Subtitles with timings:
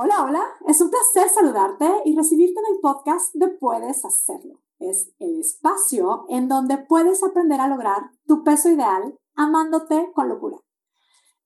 [0.00, 4.60] Hola, hola, es un placer saludarte y recibirte en el podcast de Puedes Hacerlo.
[4.78, 10.56] Es el espacio en donde puedes aprender a lograr tu peso ideal amándote con locura.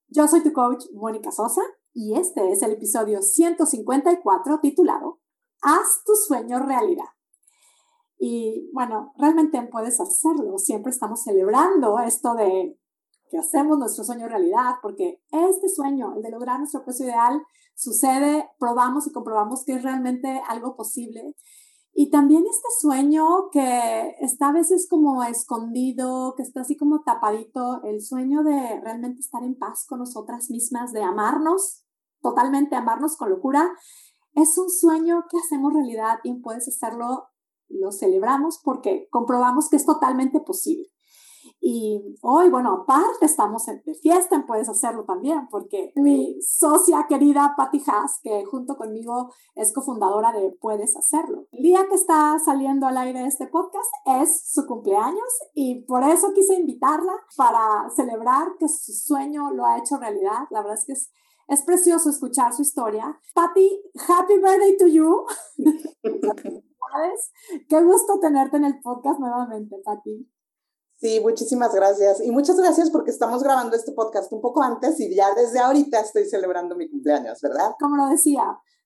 [0.09, 1.62] Yo soy tu coach Mónica Sosa
[1.95, 5.21] y este es el episodio 154 titulado
[5.62, 7.09] Haz tu sueño realidad.
[8.19, 10.59] Y bueno, realmente puedes hacerlo.
[10.59, 12.79] Siempre estamos celebrando esto de
[13.30, 17.43] que hacemos nuestro sueño realidad, porque este sueño, el de lograr nuestro peso ideal,
[17.75, 21.35] sucede, probamos y comprobamos que es realmente algo posible.
[21.95, 27.82] Y también este sueño que está a veces como escondido, que está así como tapadito,
[27.85, 31.85] el sueño de realmente estar en paz con nosotras mismas, de amarnos,
[32.22, 33.70] totalmente amarnos con locura,
[34.34, 37.28] es un sueño que hacemos realidad y puedes hacerlo,
[37.69, 40.92] lo celebramos porque comprobamos que es totalmente posible.
[41.64, 47.80] Y hoy, bueno, aparte estamos de fiesta, puedes hacerlo también, porque mi socia querida Patty
[47.86, 51.47] Haas, que junto conmigo es cofundadora de Puedes Hacerlo.
[51.53, 56.33] El día que está saliendo al aire este podcast es su cumpleaños y por eso
[56.34, 60.48] quise invitarla para celebrar que su sueño lo ha hecho realidad.
[60.50, 61.12] La verdad es que es,
[61.47, 63.20] es precioso escuchar su historia.
[63.37, 65.27] Patty, happy birthday to you.
[67.69, 70.28] Qué gusto tenerte en el podcast nuevamente, Patty.
[71.03, 72.25] Sí, muchísimas gracias.
[72.25, 75.98] Y muchas gracias porque estamos grabando este podcast un poco antes y ya desde ahorita
[75.98, 77.72] estoy celebrando mi cumpleaños, ¿verdad?
[77.81, 78.44] Como lo decía,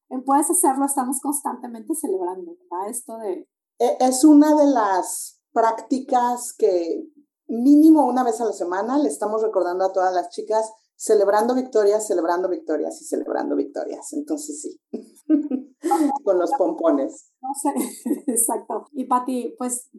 [0.09, 2.89] en Puedes Hacerlo estamos constantemente celebrando, ¿verdad?
[2.89, 3.47] Esto de...
[3.79, 7.07] E, es una de las prácticas que
[7.49, 12.07] mínimo una vez a la semana le estamos recordando a todas las chicas celebrando victorias,
[12.07, 14.15] celebrando victorias y celebrando victorias.
[14.15, 14.81] Entonces sí,
[16.25, 17.31] con los pompones.
[17.43, 18.87] No sé, exacto.
[18.93, 19.91] Y Pati, pues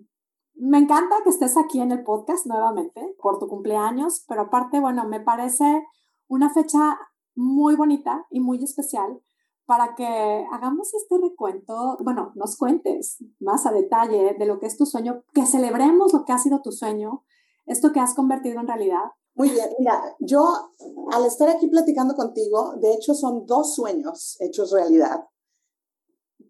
[0.60, 5.08] me encanta que estés aquí en el podcast nuevamente por tu cumpleaños, pero aparte, bueno,
[5.08, 5.86] me parece
[6.28, 6.98] una fecha
[7.36, 9.22] muy bonita y muy especial
[9.66, 14.78] para que hagamos este recuento, bueno, nos cuentes más a detalle de lo que es
[14.78, 17.26] tu sueño, que celebremos lo que ha sido tu sueño,
[17.66, 19.04] esto que has convertido en realidad.
[19.36, 20.72] Muy bien, mira, yo
[21.12, 25.28] al estar aquí platicando contigo, de hecho son dos sueños hechos realidad,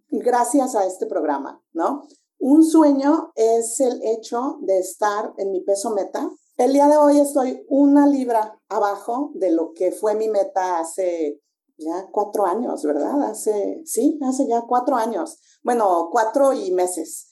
[0.10, 2.04] gracias a este programa, ¿no?
[2.40, 6.30] Un sueño es el hecho de estar en mi peso meta.
[6.56, 11.42] El día de hoy estoy una libra abajo de lo que fue mi meta hace
[11.78, 13.24] ya cuatro años, ¿verdad?
[13.24, 15.40] Hace, sí, hace ya cuatro años.
[15.64, 17.28] Bueno, cuatro y meses.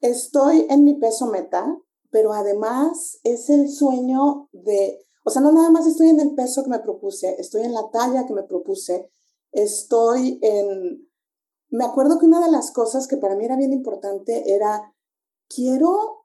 [0.00, 1.66] Estoy en mi peso meta,
[2.10, 6.62] pero además es el sueño de, o sea, no nada más estoy en el peso
[6.62, 9.10] que me propuse, estoy en la talla que me propuse,
[9.52, 11.08] estoy en
[11.74, 14.94] me acuerdo que una de las cosas que para mí era bien importante era,
[15.48, 16.24] quiero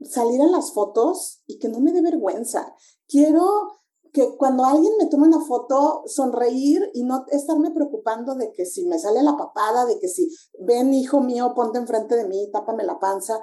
[0.00, 2.74] salir en las fotos y que no me dé vergüenza.
[3.06, 3.78] Quiero
[4.12, 8.86] que cuando alguien me tome una foto, sonreír y no estarme preocupando de que si
[8.86, 12.82] me sale la papada, de que si ven, hijo mío, ponte enfrente de mí, tápame
[12.82, 13.38] la panza.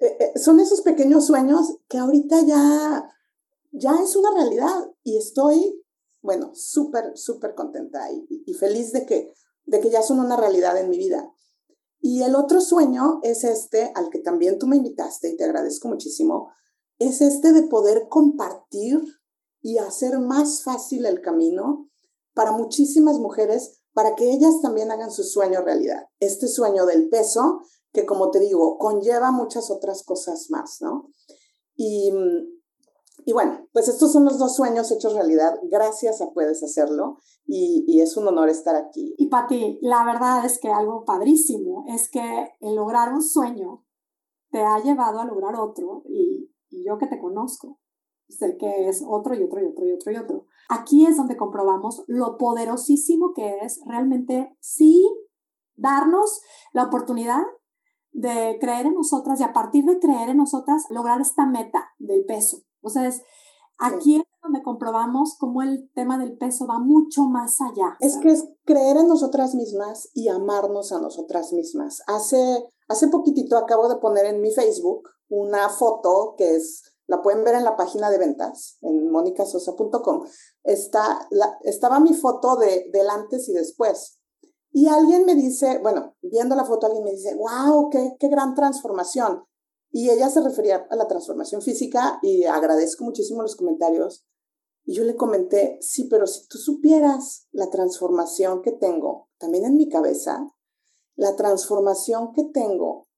[0.00, 3.08] Eh, eh, son esos pequeños sueños que ahorita ya,
[3.70, 5.80] ya es una realidad y estoy,
[6.22, 9.32] bueno, súper, súper contenta y feliz de que
[9.68, 11.30] de que ya son una realidad en mi vida.
[12.00, 15.88] Y el otro sueño es este, al que también tú me invitaste y te agradezco
[15.88, 16.50] muchísimo,
[16.98, 19.00] es este de poder compartir
[19.60, 21.88] y hacer más fácil el camino
[22.34, 26.06] para muchísimas mujeres, para que ellas también hagan su sueño realidad.
[26.20, 27.62] Este sueño del peso,
[27.92, 31.10] que como te digo, conlleva muchas otras cosas más, ¿no?
[31.74, 32.57] Y mm,
[33.28, 35.60] y bueno, pues estos son los dos sueños hechos realidad.
[35.64, 39.14] Gracias a Puedes Hacerlo y, es un honor estar aquí.
[39.18, 43.84] Y Pati, la verdad es que algo padrísimo es que el lograr un sueño
[44.50, 47.78] te ha llevado a lograr otro y, y yo que te conozco,
[48.30, 50.46] sé que es otro y otro y otro y otro y otro.
[50.70, 55.06] Aquí es donde comprobamos lo poderosísimo que es realmente sí
[55.76, 56.40] darnos
[56.72, 57.42] la oportunidad
[58.10, 62.24] de creer en nosotras y a partir de creer en nosotras lograr esta meta del
[62.24, 63.22] peso o sea, es,
[63.78, 67.96] aquí es donde comprobamos cómo el tema del peso va mucho más allá.
[68.00, 72.02] Es que es creer en nosotras mismas y amarnos a nosotras mismas.
[72.06, 77.44] Hace, hace poquitito acabo de poner en mi Facebook una foto que es, la pueden
[77.44, 80.24] ver en la página de ventas, en monicasosa.com.
[80.64, 84.18] Está, la, estaba mi foto de, del antes y después.
[84.70, 88.54] Y alguien me dice, bueno, viendo la foto, alguien me dice, wow, qué, qué gran
[88.54, 89.44] transformación.
[89.90, 94.26] Y ella se refería a la transformación física y agradezco muchísimo los comentarios.
[94.84, 99.76] Y yo le comenté, sí, pero si tú supieras la transformación que tengo, también en
[99.76, 100.46] mi cabeza,
[101.16, 103.08] la transformación que tengo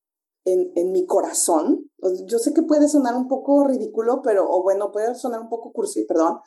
[0.45, 1.91] en, en mi corazón,
[2.25, 5.73] yo sé que puede sonar un poco ridículo, pero, o bueno, puede sonar un poco
[5.73, 6.41] cursi, perdón,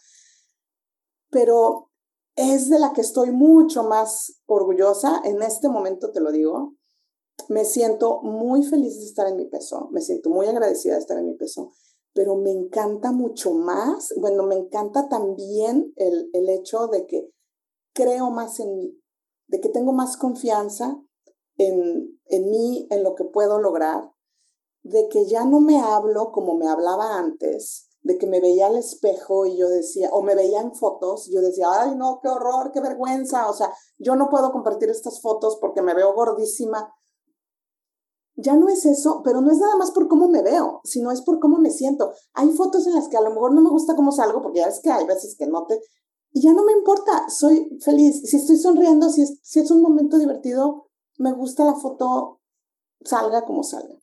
[1.29, 1.89] pero
[2.35, 5.21] es de la que estoy mucho más orgullosa.
[5.23, 6.75] En este momento te lo digo.
[7.49, 11.17] Me siento muy feliz de estar en mi peso, me siento muy agradecida de estar
[11.17, 11.71] en mi peso,
[12.13, 17.29] pero me encanta mucho más, bueno, me encanta también el, el hecho de que
[17.93, 19.01] creo más en mí,
[19.47, 21.01] de que tengo más confianza
[21.57, 24.11] en, en mí, en lo que puedo lograr,
[24.83, 28.77] de que ya no me hablo como me hablaba antes, de que me veía al
[28.77, 32.29] espejo y yo decía, o me veía en fotos, y yo decía, ay, no, qué
[32.29, 36.93] horror, qué vergüenza, o sea, yo no puedo compartir estas fotos porque me veo gordísima.
[38.35, 41.21] Ya no es eso, pero no es nada más por cómo me veo, sino es
[41.21, 42.13] por cómo me siento.
[42.33, 44.67] Hay fotos en las que a lo mejor no me gusta cómo salgo, porque ya
[44.67, 45.79] ves que hay veces que no te...
[46.31, 48.23] Y ya no me importa, soy feliz.
[48.25, 50.87] Si estoy sonriendo, si es, si es un momento divertido,
[51.19, 52.41] me gusta la foto,
[53.03, 53.95] salga como salga.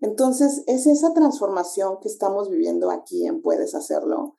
[0.00, 4.36] Entonces, es esa transformación que estamos viviendo aquí en Puedes Hacerlo,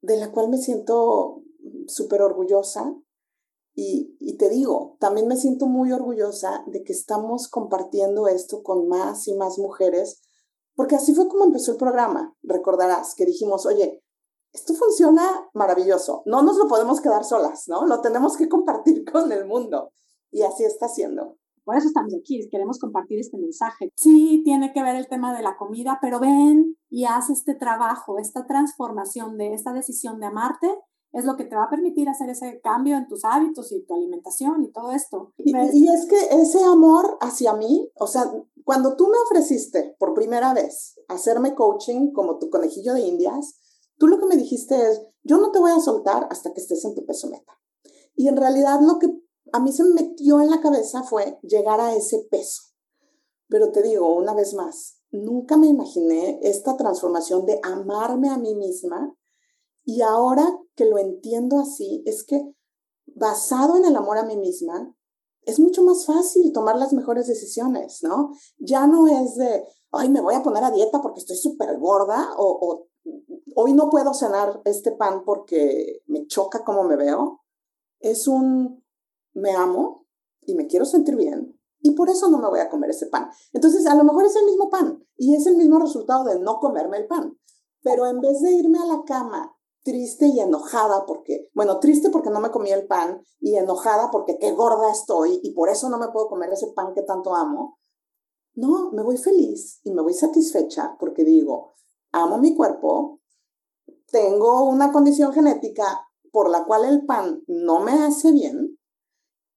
[0.00, 1.42] de la cual me siento
[1.86, 2.94] súper orgullosa.
[3.74, 8.88] Y, y, te digo, también me siento muy orgullosa de que estamos compartiendo esto con
[8.88, 10.20] más y más mujeres,
[10.74, 12.36] porque así fue como empezó el programa.
[12.42, 14.02] Recordarás que dijimos, oye,
[14.52, 17.86] esto funciona maravilloso, no nos lo podemos quedar solas, ¿no?
[17.86, 19.92] Lo tenemos que compartir con el mundo.
[20.32, 21.36] Y así está siendo.
[21.64, 23.90] Por eso estamos aquí, queremos compartir este mensaje.
[23.96, 28.18] Sí, tiene que ver el tema de la comida, pero ven y haz este trabajo,
[28.18, 30.68] esta transformación de esta decisión de amarte,
[31.12, 33.94] es lo que te va a permitir hacer ese cambio en tus hábitos y tu
[33.94, 35.32] alimentación y todo esto.
[35.38, 38.30] Y, y es que ese amor hacia mí, o sea,
[38.64, 43.56] cuando tú me ofreciste por primera vez hacerme coaching como tu conejillo de indias,
[43.98, 46.84] tú lo que me dijiste es, yo no te voy a soltar hasta que estés
[46.84, 47.58] en tu peso meta.
[48.14, 49.08] Y en realidad lo que
[49.52, 52.62] a mí se me metió en la cabeza fue llegar a ese peso.
[53.48, 58.54] Pero te digo, una vez más, nunca me imaginé esta transformación de amarme a mí
[58.54, 59.16] misma
[59.84, 62.54] y ahora que lo entiendo así, es que
[63.14, 64.96] basado en el amor a mí misma,
[65.42, 68.32] es mucho más fácil tomar las mejores decisiones, ¿no?
[68.58, 72.30] Ya no es de, ay, me voy a poner a dieta porque estoy súper gorda
[72.38, 72.86] o,
[73.56, 77.42] hoy no puedo cenar este pan porque me choca cómo me veo.
[77.98, 78.82] Es un,
[79.34, 80.06] me amo
[80.46, 83.28] y me quiero sentir bien y por eso no me voy a comer ese pan.
[83.52, 86.58] Entonces, a lo mejor es el mismo pan y es el mismo resultado de no
[86.58, 87.38] comerme el pan.
[87.82, 92.30] Pero en vez de irme a la cama triste y enojada porque, bueno, triste porque
[92.30, 95.98] no me comí el pan y enojada porque qué gorda estoy y por eso no
[95.98, 97.78] me puedo comer ese pan que tanto amo,
[98.54, 101.74] no, me voy feliz y me voy satisfecha porque digo,
[102.12, 103.20] amo mi cuerpo,
[104.10, 108.78] tengo una condición genética por la cual el pan no me hace bien,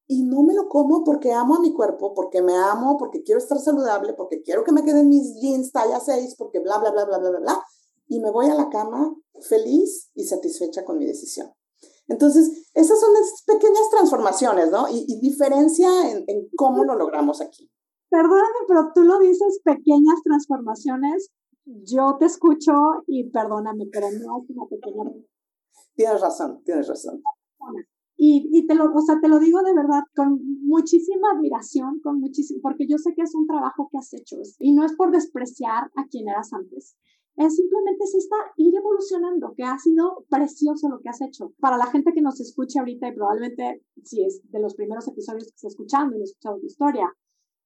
[0.06, 3.38] y no me lo como porque amo a mi cuerpo, porque me amo, porque quiero
[3.38, 7.04] estar saludable, porque quiero que me queden mis jeans talla 6, porque bla, bla, bla,
[7.06, 7.64] bla, bla, bla, bla.
[8.06, 9.14] Y me voy a la cama
[9.48, 11.50] feliz y satisfecha con mi decisión.
[12.06, 14.86] Entonces, esas son las pequeñas transformaciones, ¿no?
[14.90, 17.70] Y, diferencia en, en, cómo lo logramos aquí.
[18.10, 21.30] Perdóname, pero tú lo dices, pequeñas transformaciones.
[21.64, 22.72] Yo te escucho
[23.06, 25.10] y perdóname, pero no es una pequeña.
[25.94, 27.22] Tienes razón, tienes razón.
[28.16, 32.20] Y, y, te, lo, o sea, te lo digo de verdad con muchísima admiración, con
[32.20, 35.10] muchísimo, porque yo sé que es un trabajo que has hecho y no es por
[35.10, 36.96] despreciar a quien eras antes.
[37.36, 41.52] Es simplemente es esta ir evolucionando, que ha sido precioso lo que has hecho.
[41.58, 45.44] Para la gente que nos escuche ahorita y probablemente si es de los primeros episodios
[45.44, 47.12] que está escuchando y no escuchado tu historia,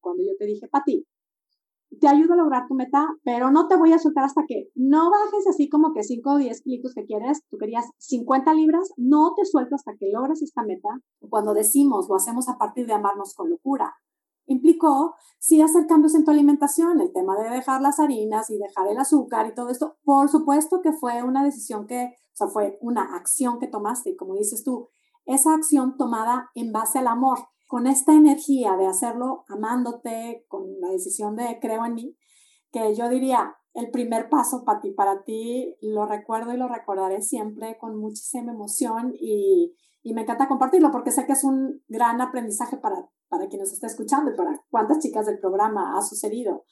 [0.01, 1.05] cuando yo te dije, Pati,
[2.01, 5.11] te ayudo a lograr tu meta, pero no te voy a soltar hasta que no
[5.11, 9.35] bajes así como que 5 o 10 kilos que quieres, tú querías 50 libras, no
[9.35, 10.89] te suelto hasta que logres esta meta.
[11.29, 13.95] Cuando decimos lo hacemos a partir de amarnos con locura,
[14.49, 18.89] implicó sí hacer cambios en tu alimentación, el tema de dejar las harinas y dejar
[18.89, 19.97] el azúcar y todo esto.
[20.03, 24.17] Por supuesto que fue una decisión que, o sea, fue una acción que tomaste y
[24.17, 24.89] como dices tú,
[25.27, 30.89] esa acción tomada en base al amor con esta energía de hacerlo amándote, con la
[30.89, 32.17] decisión de creo en mí,
[32.73, 37.21] que yo diría, el primer paso para ti, para ti, lo recuerdo y lo recordaré
[37.21, 42.21] siempre con muchísima emoción y, y me encanta compartirlo porque sé que es un gran
[42.21, 43.09] aprendizaje para,
[43.39, 46.65] para quien nos está escuchando y para cuántas chicas del programa ha sucedido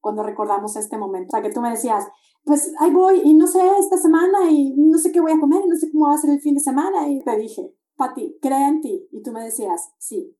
[0.00, 1.28] cuando recordamos este momento.
[1.28, 2.06] O sea, que tú me decías,
[2.44, 5.62] pues ahí voy y no sé esta semana y no sé qué voy a comer
[5.64, 8.38] y no sé cómo va a ser el fin de semana y te dije, Pati,
[8.40, 9.08] cree en ti.
[9.10, 10.36] Y tú me decías, sí,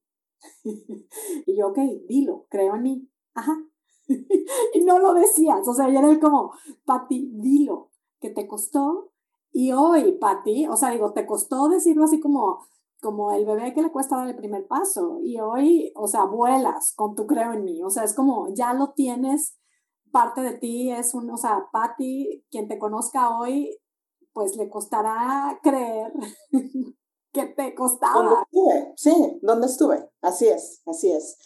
[0.65, 3.11] y yo, ok, dilo, creo en mí.
[3.35, 3.57] Ajá.
[4.75, 6.53] y no lo decías, o sea, ya era como,
[6.85, 9.13] Pati, dilo, que te costó.
[9.53, 12.67] Y hoy, Pati, o sea, digo, te costó decirlo así como,
[13.01, 15.19] como el bebé que le cuesta dar el primer paso.
[15.23, 17.83] Y hoy, o sea, vuelas con tu creo en mí.
[17.83, 19.57] O sea, es como, ya lo tienes,
[20.11, 23.79] parte de ti es un, o sea, Pati, quien te conozca hoy,
[24.33, 26.13] pues le costará creer
[27.33, 28.47] que te costaba.
[28.53, 28.93] ¿Dónde?
[28.97, 30.09] Sí, ¿dónde estuve?
[30.21, 31.37] Así es, así es.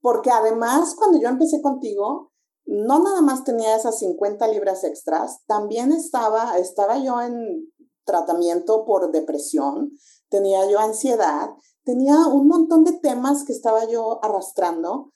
[0.00, 2.32] Porque además, cuando yo empecé contigo,
[2.66, 7.72] no nada más tenía esas 50 libras extras, también estaba, estaba yo en
[8.04, 9.92] tratamiento por depresión,
[10.28, 11.50] tenía yo ansiedad,
[11.84, 15.12] tenía un montón de temas que estaba yo arrastrando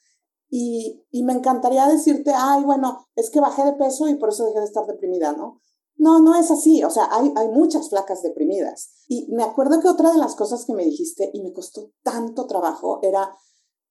[0.49, 4.45] y, y, me encantaría decirte, ay, bueno, es que bajé de peso y por eso
[4.45, 5.61] dejé de estar deprimida, ¿no?
[5.95, 8.89] No, no es así, o sea, hay, hay muchas flacas deprimidas.
[9.07, 12.47] Y me acuerdo que otra de las cosas que me dijiste y me costó tanto
[12.47, 13.33] trabajo era,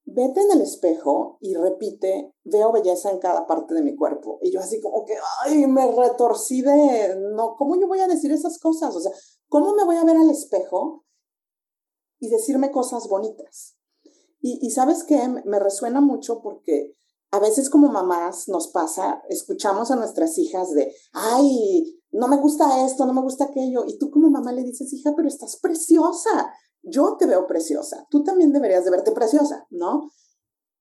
[0.04, 4.38] vete en el espejo y repite, veo belleza en cada parte de mi cuerpo.
[4.42, 8.32] Y yo así como que, ay, me retorcí de, no, ¿cómo yo voy a decir
[8.32, 8.94] esas cosas?
[8.96, 9.12] O sea,
[9.48, 11.04] ¿cómo me voy a ver al espejo
[12.20, 13.76] y decirme cosas bonitas?
[14.42, 16.96] Y, sabes qué, me resuena mucho porque
[17.30, 22.86] a veces como mamás nos pasa, escuchamos a nuestras hijas de, ay, no me gusta
[22.86, 23.84] esto, no me gusta aquello.
[23.86, 28.22] Y tú como mamá le dices, hija, pero estás preciosa yo te veo preciosa, tú
[28.22, 30.10] también deberías de verte preciosa, ¿no?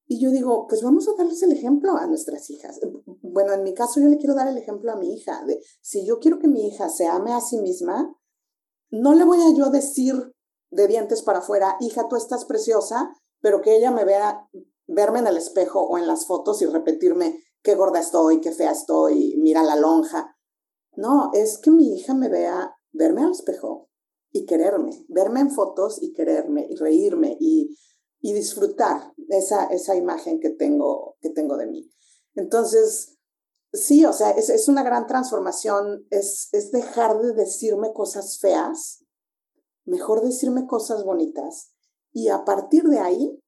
[0.06, 2.80] Y yo digo, pues vamos a darles el ejemplo a nuestras hijas.
[3.22, 6.04] Bueno, en mi caso yo le quiero dar el ejemplo a mi hija, de si
[6.04, 8.12] yo quiero que mi hija se ame a sí misma,
[8.90, 10.34] no le voy a yo decir
[10.70, 13.10] de dientes para afuera, hija, tú estás preciosa,
[13.40, 14.48] pero que ella me vea,
[14.86, 18.72] verme en el espejo o en las fotos y repetirme qué gorda estoy, qué fea
[18.72, 20.36] estoy, mira la lonja.
[20.96, 23.88] No, es que mi hija me vea, verme al espejo
[24.32, 27.76] y quererme, verme en fotos y quererme y reírme y,
[28.20, 31.90] y disfrutar esa, esa imagen que tengo, que tengo de mí.
[32.34, 33.18] Entonces,
[33.72, 39.04] sí, o sea, es, es una gran transformación, es, es dejar de decirme cosas feas,
[39.90, 41.72] mejor decirme cosas bonitas
[42.12, 43.42] y a partir de ahí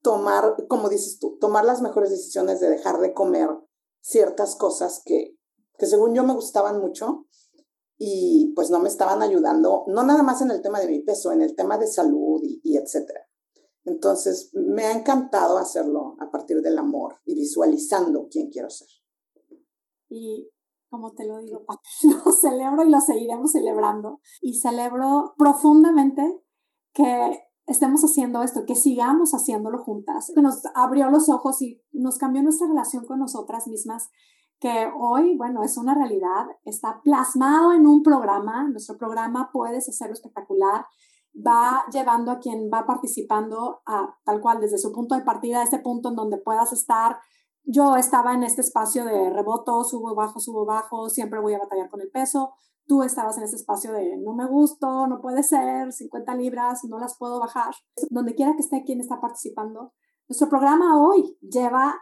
[0.00, 3.50] tomar, como dices tú, tomar las mejores decisiones de dejar de comer
[4.00, 5.36] ciertas cosas que,
[5.76, 7.26] que según yo me gustaban mucho
[7.98, 11.32] y pues no me estaban ayudando, no nada más en el tema de mi peso,
[11.32, 13.20] en el tema de salud y, y etcétera.
[13.84, 18.88] Entonces, me ha encantado hacerlo a partir del amor y visualizando quién quiero ser.
[20.08, 20.50] Y
[20.90, 21.64] como te lo digo,
[22.24, 24.20] lo celebro y lo seguiremos celebrando.
[24.40, 26.42] Y celebro profundamente
[26.92, 32.18] que estemos haciendo esto, que sigamos haciéndolo juntas, que nos abrió los ojos y nos
[32.18, 34.10] cambió nuestra relación con nosotras mismas
[34.60, 40.12] que hoy, bueno, es una realidad, está plasmado en un programa, nuestro programa Puedes Hacerlo
[40.12, 40.84] Espectacular,
[41.34, 45.64] va llevando a quien va participando a tal cual desde su punto de partida, a
[45.64, 47.16] ese punto en donde puedas estar.
[47.72, 51.88] Yo estaba en este espacio de reboto, subo, bajo, subo, bajo, siempre voy a batallar
[51.88, 52.52] con el peso.
[52.84, 56.98] Tú estabas en ese espacio de no me gusto, no puede ser, 50 libras, no
[56.98, 57.72] las puedo bajar.
[58.08, 59.92] Donde quiera que esté quien está participando,
[60.28, 61.94] nuestro programa hoy lleva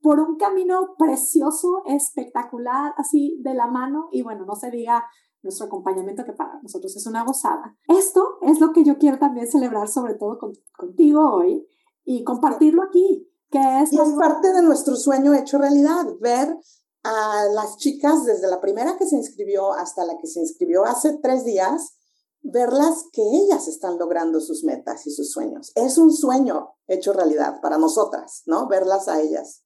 [0.00, 5.06] por un camino precioso, espectacular, así de la mano y bueno, no se diga
[5.44, 7.76] nuestro acompañamiento que para nosotros es una gozada.
[7.86, 10.40] Esto es lo que yo quiero también celebrar sobre todo
[10.76, 11.64] contigo hoy
[12.04, 13.92] y compartirlo aquí, que es...
[13.92, 16.56] Y es parte de nuestro sueño hecho realidad, ver
[17.02, 21.18] a las chicas desde la primera que se inscribió hasta la que se inscribió hace
[21.22, 21.96] tres días,
[22.42, 25.72] verlas que ellas están logrando sus metas y sus sueños.
[25.74, 28.68] Es un sueño hecho realidad para nosotras, ¿no?
[28.68, 29.62] Verlas a ellas.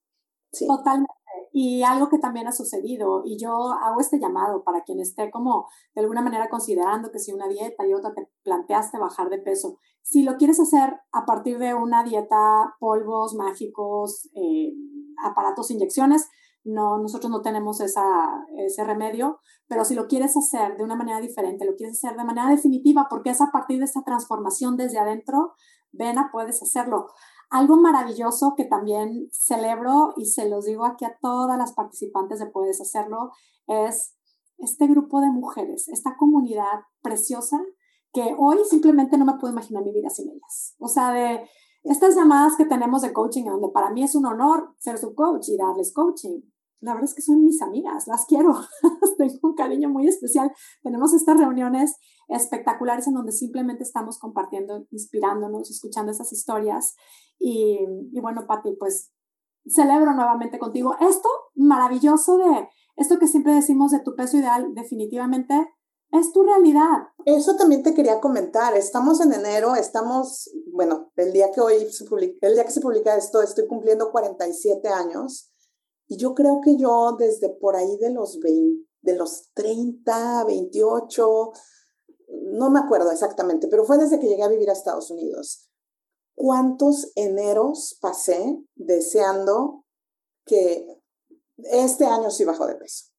[0.52, 1.09] Totalmente.
[1.52, 5.66] Y algo que también ha sucedido, y yo hago este llamado para quien esté como
[5.94, 9.78] de alguna manera considerando que si una dieta y otra te planteaste bajar de peso,
[10.02, 14.72] si lo quieres hacer a partir de una dieta, polvos mágicos, eh,
[15.24, 16.28] aparatos, inyecciones,
[16.64, 18.02] no, nosotros no tenemos esa,
[18.56, 22.24] ese remedio, pero si lo quieres hacer de una manera diferente, lo quieres hacer de
[22.24, 25.54] manera definitiva, porque es a partir de esta transformación desde adentro,
[25.92, 27.08] Vena, puedes hacerlo.
[27.50, 32.46] Algo maravilloso que también celebro y se los digo aquí a todas las participantes de
[32.46, 33.32] Puedes Hacerlo
[33.66, 34.14] es
[34.58, 37.58] este grupo de mujeres, esta comunidad preciosa
[38.12, 40.74] que hoy simplemente no me puedo imaginar mi vida sin ellas.
[40.78, 41.48] O sea, de
[41.82, 45.48] estas llamadas que tenemos de coaching, donde para mí es un honor ser su coach
[45.48, 46.40] y darles coaching
[46.80, 48.54] la verdad es que son mis amigas, las quiero,
[49.18, 50.50] tengo un cariño muy especial.
[50.82, 51.96] Tenemos estas reuniones
[52.30, 56.94] espectaculares en donde simplemente estamos compartiendo, inspirándonos, escuchando esas historias.
[57.38, 57.78] Y,
[58.20, 59.10] bueno, Pati, pues
[59.66, 65.54] celebro nuevamente contigo esto maravilloso de esto que siempre decimos de tu peso ideal, definitivamente
[66.12, 67.08] es tu realidad.
[67.24, 68.76] Eso también te quería comentar.
[68.76, 72.80] Estamos en enero, estamos, bueno, el día que hoy se publica, el día que se
[72.80, 75.50] publica esto, estoy cumpliendo 47 años
[76.08, 81.52] y yo creo que yo desde por ahí de los 20, de los 30, 28,
[82.30, 85.68] no me acuerdo exactamente, pero fue desde que llegué a vivir a Estados Unidos.
[86.34, 89.84] ¿Cuántos eneros pasé deseando
[90.46, 91.02] que
[91.58, 93.10] este año sí bajó de peso?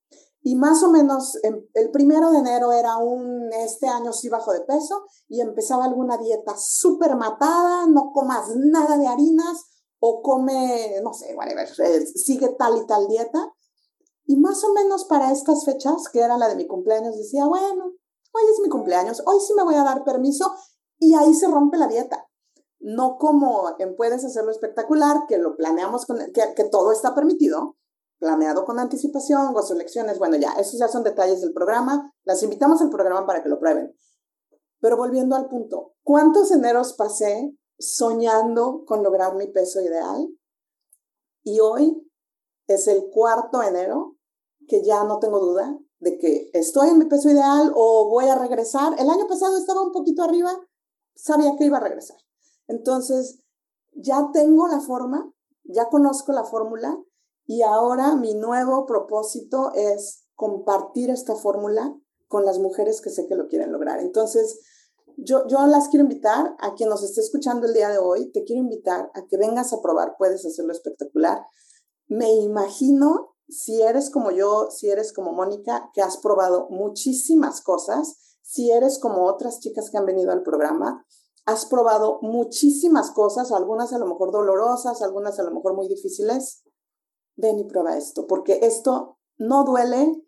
[0.44, 4.62] Y más o menos el primero de enero era un, este año sí bajo de
[4.62, 9.66] peso y empezaba alguna dieta súper matada, no comas nada de harinas
[10.00, 13.54] o come, no sé, whatever, eh, sigue tal y tal dieta.
[14.26, 17.92] Y más o menos para estas fechas, que era la de mi cumpleaños, decía, bueno,
[18.32, 20.54] hoy es mi cumpleaños, hoy sí me voy a dar permiso
[20.98, 22.28] y ahí se rompe la dieta.
[22.80, 27.78] No como en Puedes Hacerlo Espectacular, que lo planeamos, con, que, todo está permitido,
[28.18, 32.82] planeado con anticipación, gozo lecciones, bueno, ya, esos ya son detalles del programa, las invitamos
[32.82, 33.96] al programa para que lo prueben.
[34.80, 40.28] Pero volviendo al punto, ¿cuántos eneros pasé soñando con lograr mi peso ideal?
[41.44, 42.12] Y hoy
[42.68, 44.18] es el cuarto enero
[44.68, 48.36] que ya no tengo duda de que estoy en mi peso ideal o voy a
[48.36, 48.94] regresar.
[49.00, 50.52] El año pasado estaba un poquito arriba,
[51.16, 52.18] sabía que iba a regresar.
[52.68, 53.40] Entonces,
[53.94, 55.32] ya tengo la forma,
[55.64, 56.98] ya conozco la fórmula
[57.46, 61.96] y ahora mi nuevo propósito es compartir esta fórmula
[62.28, 64.00] con las mujeres que sé que lo quieren lograr.
[64.00, 64.60] Entonces,
[65.18, 68.44] yo, yo las quiero invitar a quien nos esté escuchando el día de hoy, te
[68.44, 71.46] quiero invitar a que vengas a probar, puedes hacerlo espectacular.
[72.08, 78.38] Me imagino, si eres como yo, si eres como Mónica, que has probado muchísimas cosas,
[78.42, 81.06] si eres como otras chicas que han venido al programa,
[81.46, 86.64] has probado muchísimas cosas, algunas a lo mejor dolorosas, algunas a lo mejor muy difíciles,
[87.36, 90.24] ven y prueba esto, porque esto no duele,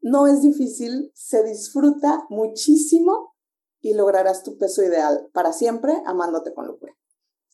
[0.00, 3.34] no es difícil, se disfruta muchísimo
[3.80, 6.96] y lograrás tu peso ideal para siempre amándote con locura.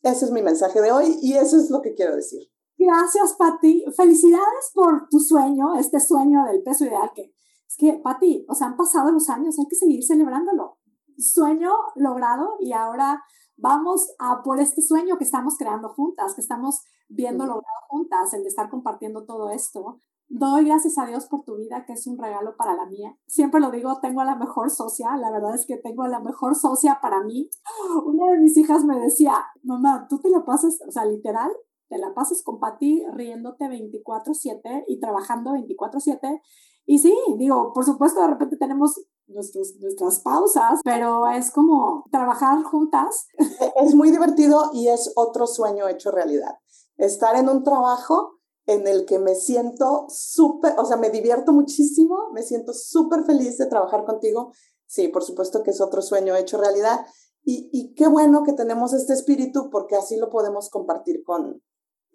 [0.02, 2.48] Ese es mi mensaje de hoy y eso es lo que quiero decir.
[2.78, 3.84] Gracias, Patti.
[3.96, 7.34] Felicidades por tu sueño, este sueño del peso ideal que
[7.68, 10.78] es que, Patti, o sea, han pasado los años, hay que seguir celebrándolo.
[11.18, 13.22] Sueño logrado y ahora
[13.56, 18.42] vamos a por este sueño que estamos creando juntas, que estamos viendo logrado juntas, el
[18.42, 20.00] de estar compartiendo todo esto.
[20.28, 23.16] Doy gracias a Dios por tu vida, que es un regalo para la mía.
[23.26, 26.20] Siempre lo digo, tengo a la mejor socia, la verdad es que tengo a la
[26.20, 27.50] mejor socia para mí.
[28.04, 31.50] Una de mis hijas me decía, mamá, tú te la pasas, o sea, literal,
[31.88, 36.40] te la pasas con Patti riéndote 24/7 y trabajando 24/7.
[36.86, 43.26] Y sí, digo, por supuesto, de repente tenemos nuestras pausas, pero es como trabajar juntas.
[43.76, 46.54] Es muy divertido y es otro sueño hecho realidad.
[46.96, 52.30] Estar en un trabajo en el que me siento súper, o sea, me divierto muchísimo,
[52.32, 54.52] me siento súper feliz de trabajar contigo.
[54.86, 57.06] Sí, por supuesto que es otro sueño hecho realidad.
[57.44, 61.62] Y, y qué bueno que tenemos este espíritu porque así lo podemos compartir con,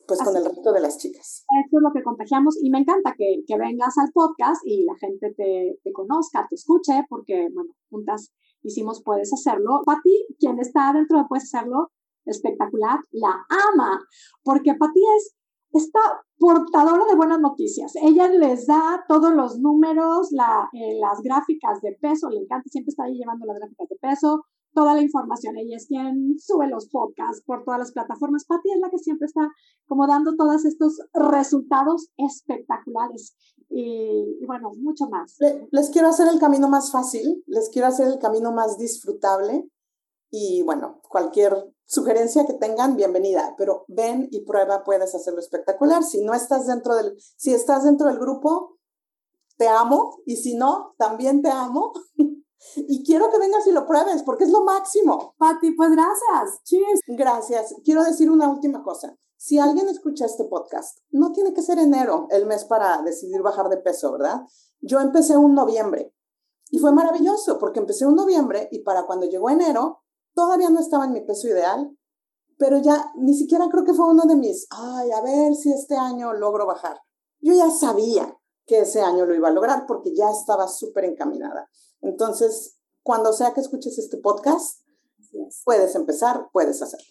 [0.07, 1.45] pues con el resto de las chicas.
[1.65, 4.95] Eso es lo que contagiamos y me encanta que, que vengas al podcast y la
[4.95, 9.81] gente te, te, conozca, te escuche, porque, bueno, juntas hicimos Puedes Hacerlo.
[9.85, 11.91] Pati, quien está dentro de Puedes Hacerlo,
[12.25, 13.99] espectacular, la ama,
[14.43, 15.35] porque Pati es
[15.73, 15.99] esta
[16.37, 17.93] portadora de buenas noticias.
[17.95, 22.91] Ella les da todos los números, la, eh, las gráficas de peso, le encanta, siempre
[22.91, 25.57] está ahí llevando las gráficas de peso, toda la información.
[25.57, 28.45] Ella es quien sube los podcasts por todas las plataformas.
[28.45, 29.47] Patti es la que siempre está
[29.87, 33.35] como dando todos estos resultados espectaculares.
[33.69, 35.37] Y, bueno, mucho más.
[35.71, 39.67] Les quiero hacer el camino más fácil, les quiero hacer el camino más disfrutable.
[40.29, 46.03] Y bueno, cualquier sugerencia que tengan, bienvenida, pero ven y prueba, puedes hacerlo espectacular.
[46.03, 48.77] Si no estás dentro del, si estás dentro del grupo,
[49.57, 51.93] te amo, y si no, también te amo.
[52.75, 55.35] Y quiero que vengas y lo pruebes porque es lo máximo.
[55.37, 56.63] Pati, pues gracias.
[56.63, 57.01] Cheers.
[57.07, 57.75] Gracias.
[57.83, 59.17] Quiero decir una última cosa.
[59.37, 63.67] Si alguien escucha este podcast, no tiene que ser enero el mes para decidir bajar
[63.67, 64.41] de peso, ¿verdad?
[64.79, 66.13] Yo empecé un noviembre
[66.71, 69.99] y fue maravilloso porque empecé un noviembre y para cuando llegó enero
[70.33, 71.95] todavía no estaba en mi peso ideal,
[72.57, 75.95] pero ya ni siquiera creo que fue uno de mis, ay, a ver si este
[75.95, 77.01] año logro bajar.
[77.41, 81.69] Yo ya sabía que ese año lo iba a lograr porque ya estaba súper encaminada.
[82.01, 84.81] Entonces, cuando sea que escuches este podcast,
[85.63, 87.07] puedes empezar, puedes hacerlo.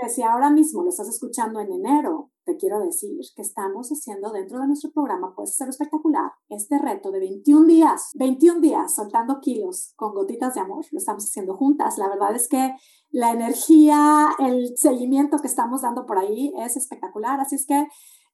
[0.00, 4.30] Que si ahora mismo lo estás escuchando en enero, te quiero decir que estamos haciendo
[4.30, 9.40] dentro de nuestro programa Puedes ser espectacular este reto de 21 días, 21 días soltando
[9.40, 10.84] kilos con gotitas de amor.
[10.92, 11.98] Lo estamos haciendo juntas.
[11.98, 12.74] La verdad es que
[13.10, 17.40] la energía, el seguimiento que estamos dando por ahí es espectacular.
[17.40, 17.86] Así es que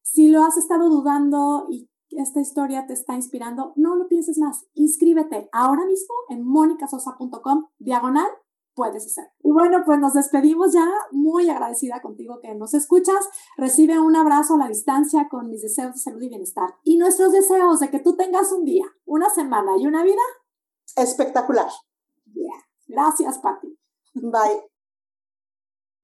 [0.02, 4.66] si lo has estado dudando y esta historia te está inspirando, no lo pienses más.
[4.74, 8.28] Inscríbete ahora mismo en monicasosa.com diagonal
[8.74, 9.30] puedes hacer.
[9.42, 13.28] Y bueno, pues nos despedimos ya, muy agradecida contigo que nos escuchas.
[13.56, 17.32] Recibe un abrazo a la distancia con mis deseos de salud y bienestar y nuestros
[17.32, 20.22] deseos de que tú tengas un día, una semana y una vida
[20.96, 21.68] espectacular.
[22.86, 23.78] Gracias, Patti.
[24.14, 24.73] Bye.